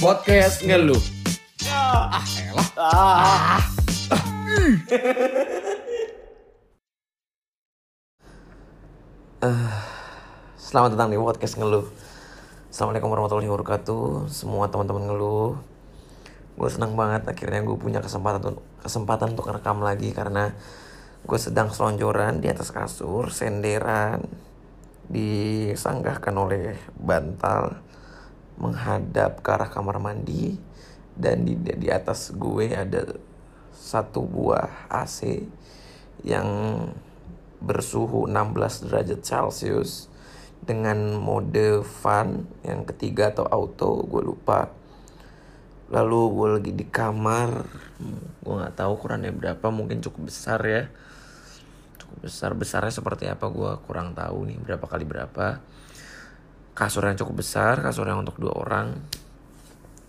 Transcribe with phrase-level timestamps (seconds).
[0.00, 0.96] podcast ngeluh.
[1.68, 2.68] Ah, elah.
[2.80, 3.60] Ah.
[10.56, 11.84] Selamat datang di podcast ngeluh
[12.72, 15.60] Assalamualaikum warahmatullahi wabarakatuh Semua teman-teman ngeluh
[16.56, 20.52] Gue senang banget akhirnya gue punya kesempatan untuk, kesempatan untuk rekam lagi Karena
[21.24, 24.24] gue sedang selonjoran di atas kasur Senderan
[25.08, 27.89] Disanggahkan oleh bantal
[28.60, 30.60] Menghadap ke arah kamar mandi
[31.16, 33.16] Dan di, di atas gue ada
[33.72, 35.48] satu buah AC
[36.20, 36.48] Yang
[37.60, 40.10] bersuhu 16 derajat Celcius
[40.60, 44.68] dengan mode fun yang ketiga atau auto gue lupa.
[45.90, 47.64] Lalu gue lagi di kamar
[48.40, 50.88] gue nggak tahu ukurannya berapa mungkin cukup besar ya.
[51.96, 55.60] Cukup besar besarnya seperti apa gue kurang tahu nih berapa kali berapa
[56.74, 58.96] kasur yang cukup besar kasur yang untuk dua orang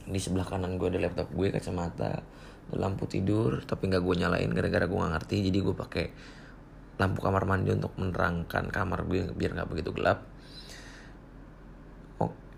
[0.07, 2.23] di sebelah kanan gue ada laptop gue kacamata
[2.71, 6.05] lampu tidur tapi nggak gue nyalain gara-gara gue nggak ngerti jadi gue pakai
[6.99, 10.31] lampu kamar mandi untuk menerangkan kamar gue biar nggak begitu gelap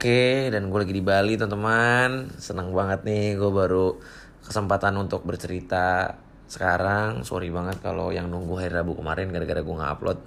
[0.03, 2.35] Oke, dan gue lagi di Bali teman-teman.
[2.35, 3.95] Senang banget nih, gue baru
[4.43, 6.19] kesempatan untuk bercerita
[6.51, 7.23] sekarang.
[7.23, 10.19] Sorry banget kalau yang nunggu hari Rabu kemarin gara-gara gue nggak upload.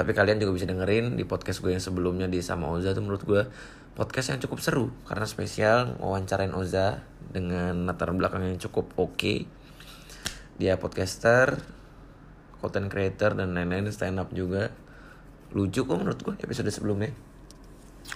[0.00, 3.20] Tapi kalian juga bisa dengerin di podcast gue yang sebelumnya di sama Oza tuh menurut
[3.20, 3.44] gue
[3.92, 9.44] podcast yang cukup seru karena spesial wawancarain Oza dengan latar belakang yang cukup oke.
[10.56, 11.60] Dia podcaster,
[12.64, 14.72] content creator dan lain-lain stand up juga.
[15.52, 17.12] Lucu kok menurut gue episode sebelumnya.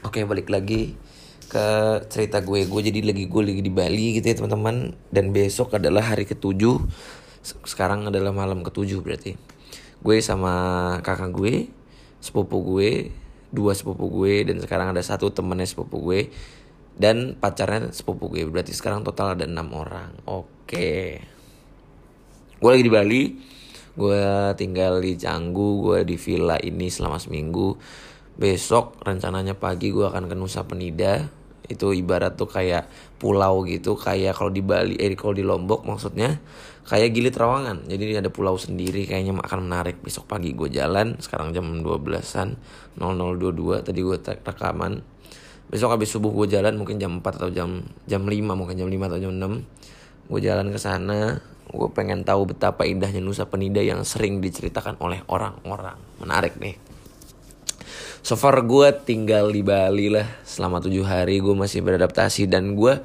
[0.09, 0.97] Oke balik lagi
[1.45, 1.67] ke
[2.09, 6.17] cerita gue Gue jadi lagi gue lagi di Bali gitu ya teman-teman Dan besok adalah
[6.17, 6.81] hari ketujuh
[7.69, 9.54] Sekarang adalah malam ketujuh berarti
[10.05, 10.53] Gue sama
[11.01, 11.73] kakak gue
[12.21, 13.09] Sepupu gue
[13.49, 16.29] Dua sepupu gue Dan sekarang ada satu temennya sepupu gue
[16.95, 18.47] Dan pacarnya sepupu gue.
[18.47, 20.15] Berarti sekarang total ada enam orang.
[20.31, 21.19] Oke.
[22.63, 23.23] Gue lagi di Bali.
[23.99, 24.23] Gue
[24.55, 25.83] tinggal di Canggu.
[25.83, 27.75] Gue di villa ini selama seminggu.
[28.39, 34.37] Besok rencananya pagi gue akan ke Nusa Penida itu ibarat tuh kayak pulau gitu kayak
[34.37, 36.37] kalau di Bali eh kalau di Lombok maksudnya
[36.85, 37.89] kayak Gili Trawangan.
[37.89, 40.01] Jadi ada pulau sendiri kayaknya akan menarik.
[40.05, 42.49] Besok pagi gue jalan sekarang jam 12-an
[43.01, 45.01] 0022 tadi gue rekaman.
[45.73, 49.09] Besok habis subuh gue jalan mungkin jam 4 atau jam jam 5 mungkin jam 5
[49.09, 51.41] atau jam 6 gue jalan ke sana.
[51.73, 55.97] Gue pengen tahu betapa indahnya Nusa Penida yang sering diceritakan oleh orang-orang.
[56.21, 56.94] Menarik nih
[58.25, 62.49] So far gue tinggal di Bali lah selama tujuh hari gue masih beradaptasi.
[62.49, 62.97] Dan gue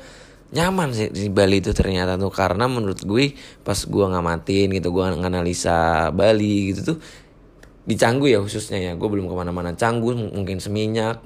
[0.55, 5.05] nyaman sih di Bali itu ternyata tuh karena menurut gue pas gue ngamatin gitu gue
[5.19, 6.97] nganalisa Bali gitu tuh
[7.83, 8.91] di Canggu ya khususnya ya.
[8.95, 9.75] Gue belum ke mana-mana.
[9.75, 11.19] Canggu mungkin Seminyak.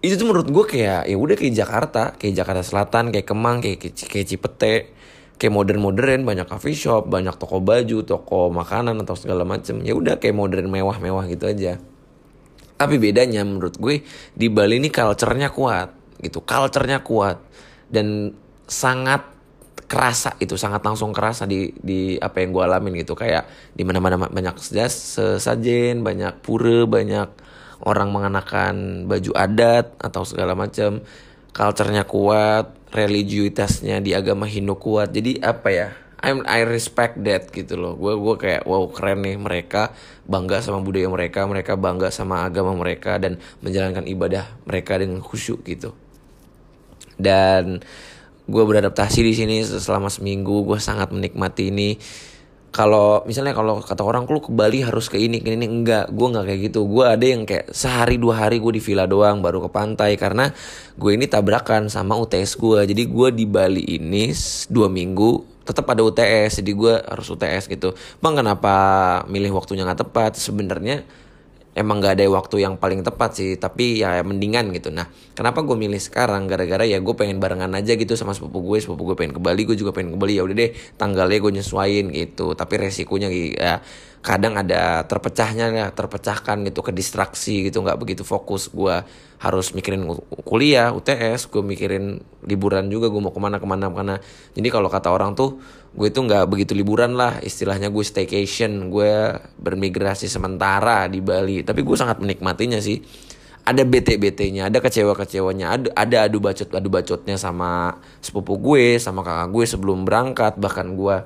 [0.00, 3.84] Itu tuh menurut gue kayak ya udah kayak Jakarta kayak Jakarta Selatan kayak Kemang kayak
[3.84, 4.74] kayak Cipete
[5.36, 9.84] kayak modern modern banyak coffee shop banyak toko baju toko makanan atau segala macem.
[9.84, 11.76] Ya udah kayak modern mewah mewah gitu aja
[12.74, 14.02] tapi bedanya menurut gue
[14.34, 16.42] di Bali ini culture-nya kuat gitu.
[16.42, 17.38] Culture-nya kuat.
[17.86, 18.34] Dan
[18.66, 19.30] sangat
[19.84, 23.14] kerasa itu sangat langsung kerasa di di apa yang gue alamin gitu.
[23.14, 23.46] Kayak
[23.76, 27.28] di mana mana banyak sesajen banyak pura banyak
[27.84, 31.04] orang mengenakan baju adat atau segala macam
[31.54, 35.14] culture-nya kuat religiusitasnya di agama Hindu kuat.
[35.14, 35.88] Jadi apa ya
[36.24, 37.94] I'm, I respect that gitu loh.
[38.00, 39.92] Gue gue kayak wow keren nih mereka
[40.24, 45.60] bangga sama budaya mereka mereka bangga sama agama mereka dan menjalankan ibadah mereka dengan khusyuk
[45.68, 45.92] gitu.
[47.20, 47.84] Dan
[48.48, 52.00] gue beradaptasi di sini selama seminggu gue sangat menikmati ini.
[52.74, 55.68] Kalau misalnya kalau kata orang lu ke Bali harus ke ini ke ini.
[55.68, 56.88] Enggak gue nggak kayak gitu.
[56.88, 60.50] Gue ada yang kayak sehari dua hari gue di villa doang baru ke pantai karena
[60.96, 64.34] gue ini tabrakan sama UTS gue jadi gue di Bali ini
[64.72, 67.96] dua minggu tetap ada UTS jadi gue harus UTS gitu.
[68.20, 68.74] Bang kenapa
[69.26, 70.36] milih waktunya nggak tepat?
[70.36, 71.04] Sebenarnya
[71.74, 74.94] emang gak ada waktu yang paling tepat sih tapi ya mendingan gitu.
[74.94, 76.46] Nah kenapa gue milih sekarang?
[76.46, 79.66] Gara-gara ya gue pengen barengan aja gitu sama sepupu gue sepupu gue pengen ke Bali
[79.66, 80.38] gue juga pengen ke Bali.
[80.38, 82.54] Ya udah deh tanggalnya gue nyesuain gitu.
[82.54, 83.82] Tapi resikonya ya
[84.24, 88.72] kadang ada terpecahnya ya terpecahkan gitu ke distraksi gitu nggak begitu fokus.
[88.72, 89.04] Gue
[89.36, 90.08] harus mikirin
[90.48, 94.14] kuliah UTS gue mikirin liburan juga gue mau ke mana ke mana ke mana.
[94.56, 95.60] Jadi kalau kata orang tuh
[95.92, 101.60] gue itu nggak begitu liburan lah istilahnya gue staycation gue bermigrasi sementara di Bali.
[101.60, 103.04] Tapi gue sangat menikmatinya sih.
[103.64, 109.48] Ada BT-BT-nya, ada kecewa-kecewanya, ada ada adu bacot adu bacotnya sama sepupu gue, sama kakak
[109.56, 111.24] gue sebelum berangkat, bahkan gue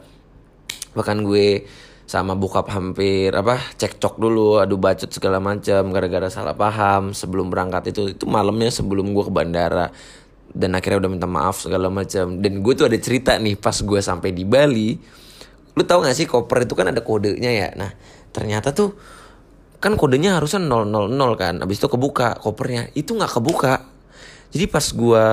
[0.94, 1.66] bahkan gue
[2.08, 7.92] sama bokap hampir apa cekcok dulu adu bacot segala macam gara-gara salah paham sebelum berangkat
[7.92, 9.92] itu itu malamnya sebelum gue ke bandara.
[10.48, 14.00] Dan akhirnya udah minta maaf segala macam dan gue tuh ada cerita nih pas gue
[14.00, 14.96] sampai di Bali
[15.76, 17.68] lu tau gak sih koper itu kan ada kodenya ya?
[17.76, 17.92] Nah
[18.32, 18.96] ternyata tuh
[19.76, 20.88] kan kodenya harusnya 000
[21.36, 22.88] kan abis itu kebuka kopernya.
[22.96, 23.84] Itu nggak kebuka.
[24.48, 25.26] Jadi pas gue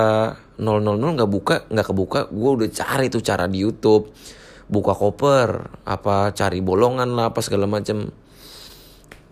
[0.59, 0.59] 000
[0.91, 4.11] nggak buka nggak kebuka gue udah cari tuh cara di YouTube
[4.65, 8.09] buka koper apa cari bolongan lah apa segala macam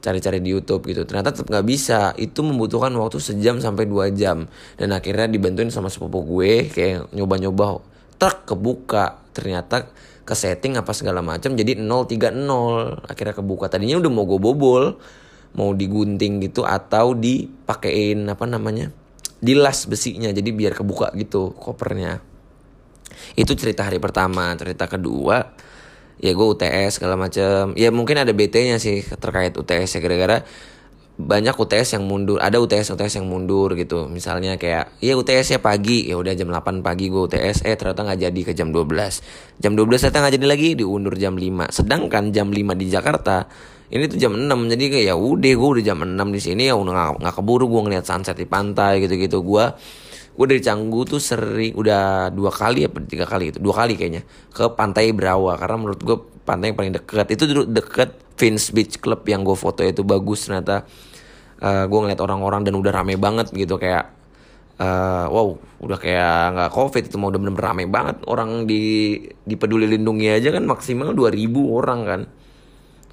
[0.04, 1.08] cari-cari di YouTube gitu.
[1.08, 2.12] Ternyata tetap nggak bisa.
[2.20, 4.52] Itu membutuhkan waktu sejam sampai dua jam.
[4.76, 7.80] Dan akhirnya dibantuin sama sepupu gue kayak nyoba-nyoba
[8.20, 9.24] truk kebuka.
[9.32, 9.88] Ternyata
[10.24, 13.72] ke setting apa segala macam jadi 030 akhirnya kebuka.
[13.72, 15.00] Tadinya udah mau gue bobol
[15.54, 18.90] mau digunting gitu atau dipakein apa namanya
[19.38, 22.33] dilas besinya jadi biar kebuka gitu kopernya
[23.36, 25.56] itu cerita hari pertama cerita kedua.
[26.22, 30.46] Ya gue UTS segala macam ya mungkin ada BT-nya sih terkait UTS ya gara-gara
[31.14, 32.42] banyak UTS yang mundur.
[32.42, 34.08] Ada UTS UTS yang mundur gitu.
[34.08, 36.10] Misalnya kayak ya UTS ya pagi.
[36.10, 39.74] Ya udah jam 8 pagi gue UTS eh ternyata nggak jadi ke jam 12 jam
[39.76, 43.46] 12 ternyata nggak jadi lagi diundur jam 5 sedangkan jam 5 di Jakarta
[43.94, 46.74] ini tuh jam 6 jadi kayak ya udah gue udah jam 6 di sini ya
[46.74, 49.46] udah nggak keburu gue ngeliat sunset di pantai gitu-gitu.
[49.46, 49.70] Gue
[50.34, 54.26] gue dari Canggu tuh sering udah dua kali apa tiga kali itu dua kali kayaknya
[54.50, 55.58] ke pantai Brawa.
[55.62, 59.54] Karena menurut gue pantai yang paling dekat itu dulu deket Vince Beach Club yang gue
[59.54, 60.86] foto itu bagus ternyata.
[61.64, 64.12] Uh, gue ngeliat orang-orang dan udah rame banget gitu kayak
[64.84, 68.18] uh, wow udah kayak nggak covid itu mau udah bener-bener rame banget.
[68.26, 69.16] Orang di
[69.46, 72.22] di peduli lindungi aja kan maksimal 2000 orang kan.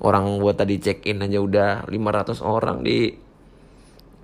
[0.00, 3.12] Orang buat tadi check in aja udah 500 orang di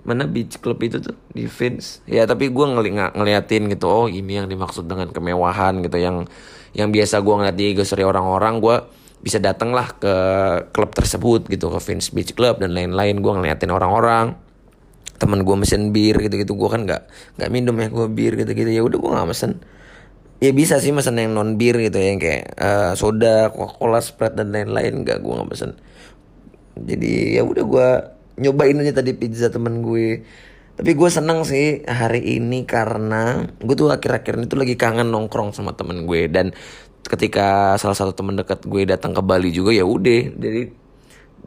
[0.07, 1.13] mana beach club itu tuh?
[1.35, 1.99] Di Vince.
[2.07, 3.85] Ya tapi gue ngeli ng ngeliatin gitu.
[3.91, 5.99] Oh ini yang dimaksud dengan kemewahan gitu.
[5.99, 6.31] Yang
[6.71, 8.75] yang biasa gue ngeliat di story orang-orang gue
[9.19, 10.15] bisa datang lah ke
[10.71, 11.67] klub tersebut gitu.
[11.67, 13.19] Ke Vince Beach Club dan lain-lain.
[13.19, 14.39] Gue ngeliatin orang-orang.
[15.19, 16.55] Temen gue mesin bir gitu-gitu.
[16.55, 17.03] Gue kan nggak
[17.35, 18.71] nggak minum ya gue bir gitu-gitu.
[18.71, 19.59] Ya udah gue nggak mesen.
[20.39, 24.39] Ya bisa sih mesen yang non bir gitu ya, yang kayak uh, soda, coca-cola, sprite
[24.39, 25.03] dan lain-lain.
[25.03, 25.75] Nggak gue nggak mesen.
[26.77, 27.89] Jadi ya udah gue
[28.37, 30.23] nyobain aja tadi pizza temen gue.
[30.77, 35.49] Tapi gue seneng sih hari ini karena gue tuh akhir-akhir ini tuh lagi kangen nongkrong
[35.49, 36.29] sama temen gue.
[36.29, 36.53] Dan
[37.01, 40.37] ketika salah satu temen dekat gue datang ke Bali juga ya udah.
[40.37, 40.69] Dari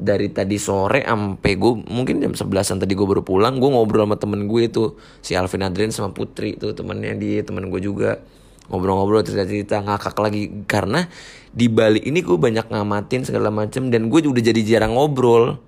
[0.01, 4.19] dari tadi sore sampai gue mungkin jam sebelasan tadi gue baru pulang gue ngobrol sama
[4.19, 4.99] temen gue tuh.
[5.23, 8.19] Si Alvin Adrian sama Putri tuh temennya di temen gue juga.
[8.71, 10.67] Ngobrol-ngobrol cerita-cerita ngakak lagi.
[10.67, 11.07] Karena
[11.55, 15.59] di Bali ini gue banyak ngamatin segala macem dan gue udah jadi jarang ngobrol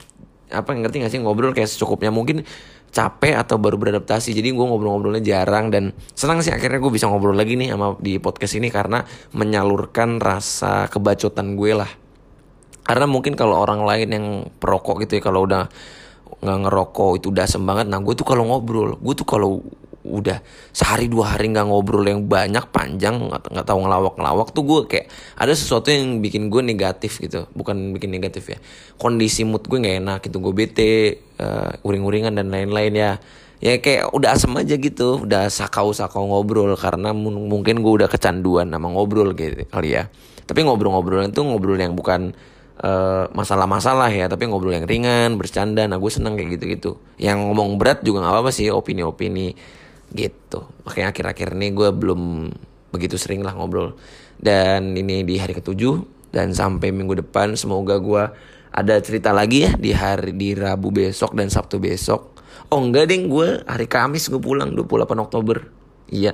[0.53, 1.21] apa ngerti gak sih?
[1.21, 2.13] Ngobrol kayak secukupnya.
[2.13, 2.45] Mungkin
[2.93, 4.37] capek atau baru beradaptasi.
[4.37, 8.21] Jadi gue ngobrol-ngobrolnya jarang dan senang sih akhirnya gue bisa ngobrol lagi nih sama di
[8.21, 9.01] podcast ini karena
[9.33, 11.89] menyalurkan rasa kebacotan gue lah.
[12.85, 14.27] Karena mungkin kalau orang lain yang
[14.61, 15.73] perokok gitu ya kalau udah
[16.43, 17.87] nggak ngerokok itu udah banget.
[17.89, 19.65] Nah gue tuh kalau ngobrol gue tuh kalau
[20.03, 20.43] udah
[20.75, 25.07] sehari dua hari nggak ngobrol yang banyak panjang nggak tahu ngelawak ngelawak tuh gue kayak
[25.39, 27.47] ada sesuatu yang bikin gue negatif gitu.
[27.55, 28.59] Bukan bikin negatif ya.
[28.99, 30.93] Kondisi mood gue nggak enak gitu gue bete
[31.39, 33.13] uh, uring-uringan dan lain-lain ya.
[33.63, 38.67] Ya kayak udah asem aja gitu udah sakau sakau ngobrol karena mungkin gue udah kecanduan
[38.75, 40.11] sama ngobrol gitu kali ya.
[40.43, 42.35] Tapi ngobrol-ngobrol itu ngobrol yang bukan
[42.83, 45.87] eh, masalah-masalah ya tapi ngobrol yang ringan bercanda.
[45.87, 46.99] Nah gue seneng kayak gitu-gitu.
[47.23, 49.55] Yang ngomong berat juga nggak apa-apa sih opini-opini
[50.13, 50.69] gitu.
[50.85, 52.53] Makanya akhir-akhir ini gue belum
[52.93, 53.97] begitu sering lah ngobrol.
[54.37, 58.25] Dan ini di hari ketujuh dan sampai minggu depan semoga gue
[58.73, 62.33] ada cerita lagi ya di hari di Rabu besok dan Sabtu besok.
[62.73, 65.69] Oh enggak deh gue hari Kamis gue pulang 28 Oktober.
[66.09, 66.33] Iya.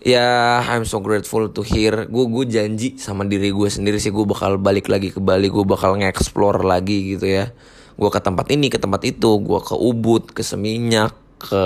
[0.00, 2.08] Ya I'm so grateful to hear.
[2.08, 5.64] Gue gue janji sama diri gue sendiri sih gue bakal balik lagi ke Bali gue
[5.64, 7.52] bakal nge-explore lagi gitu ya.
[8.00, 11.64] Gue ke tempat ini ke tempat itu gue ke Ubud ke Seminyak ke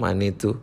[0.00, 0.56] mana itu?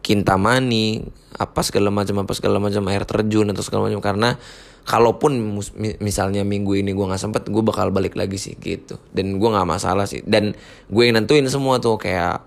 [0.00, 4.00] Kintamani apa segala macam apa segala macam air terjun atau segala macam.
[4.00, 4.40] Karena
[4.84, 5.60] kalaupun
[6.00, 8.96] misalnya minggu ini gue nggak sempet gue bakal balik lagi sih gitu.
[9.12, 10.24] Dan gue nggak masalah sih.
[10.24, 10.56] Dan
[10.88, 12.40] gue yang nentuin semua tuh kayak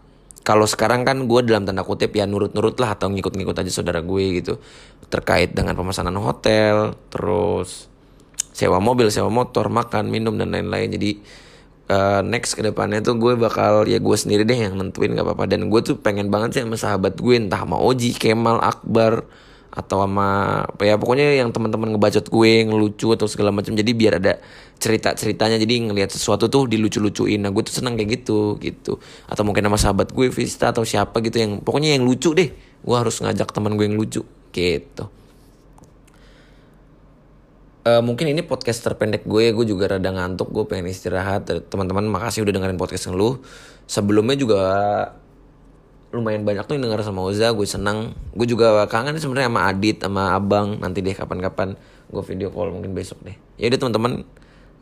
[0.47, 4.25] kalau sekarang kan gue dalam tanda kutip ya nurut-nurut lah atau ngikut-ngikut aja saudara gue
[4.41, 4.57] gitu.
[5.11, 7.91] Terkait dengan pemesanan hotel terus
[8.55, 10.89] sewa mobil sewa motor makan minum dan lain-lain.
[10.93, 11.11] Jadi
[11.91, 15.46] uh, next ke depannya tuh gue bakal ya gue sendiri deh yang nentuin gak apa-apa.
[15.50, 19.27] Dan gue tuh pengen banget sih sama sahabat gue entah sama Oji, Kemal, Akbar
[19.67, 23.74] atau sama ya pokoknya yang teman-teman ngebacot gue ngelucu atau segala macam.
[23.75, 24.39] Jadi biar ada
[24.77, 27.41] cerita ceritanya jadi ngelihat sesuatu tuh dilucu-lucuin.
[27.44, 29.00] Nah gue tuh seneng kayak gitu gitu.
[29.29, 32.50] Atau mungkin sama sahabat gue Vista atau siapa gitu yang pokoknya yang lucu deh.
[32.82, 34.22] Gue harus ngajak teman gue yang lucu
[34.53, 35.16] gitu
[37.88, 41.48] Uh, mungkin ini podcast terpendek gue, gue juga rada ngantuk, gue pengen istirahat.
[41.72, 43.39] Teman-teman makasih udah dengerin podcast lu.
[43.88, 44.60] Sebelumnya juga
[46.12, 50.03] lumayan banyak tuh yang denger sama Oza gue senang gue juga kangen sebenarnya sama Adit
[50.03, 50.84] sama Abang.
[50.84, 51.79] Nanti deh kapan-kapan
[52.12, 53.39] gue video call mungkin besok deh.
[53.56, 54.13] Ya udah teman-teman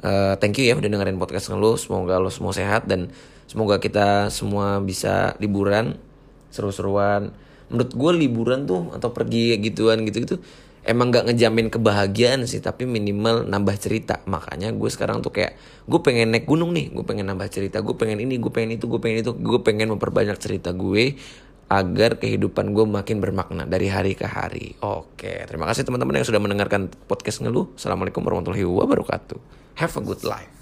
[0.02, 1.78] eh, thank you ya udah dengerin podcast lu.
[1.78, 3.14] Semoga lo semua sehat dan
[3.46, 6.02] semoga kita semua bisa liburan
[6.50, 7.38] seru-seruan.
[7.70, 10.42] Menurut gue liburan tuh atau pergi gituan gitu-gitu
[10.86, 14.22] emang gak ngejamin kebahagiaan sih tapi minimal nambah cerita.
[14.30, 15.58] Makanya gue sekarang tuh kayak
[15.89, 17.82] gue pengen naik gunung nih gue pengen nambah cerita.
[17.82, 19.34] Gue pengen ini gue pengen itu gue pengen itu.
[19.34, 21.18] Gue pengen memperbanyak cerita gue
[21.65, 24.77] agar kehidupan gue makin bermakna dari hari ke hari.
[24.86, 27.74] Oke terima kasih teman-teman yang sudah mendengarkan podcast ngeluh.
[27.74, 29.42] Assalamualaikum warahmatullahi wabarakatuh.
[29.82, 30.54] Have a good life.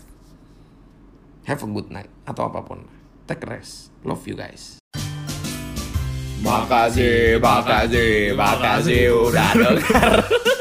[1.43, 2.09] Have a good night.
[2.23, 2.87] Atau apa pun.
[3.27, 3.91] Take rest.
[4.07, 4.83] Love you guys
[6.43, 10.13] Makasih, makasih, makasih udah denger.